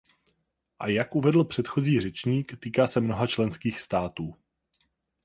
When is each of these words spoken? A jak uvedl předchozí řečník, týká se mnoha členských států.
A 0.79 0.87
jak 0.89 1.15
uvedl 1.15 1.43
předchozí 1.43 1.99
řečník, 2.01 2.57
týká 2.59 2.87
se 2.87 3.01
mnoha 3.01 3.27
členských 3.27 3.81
států. 3.81 4.35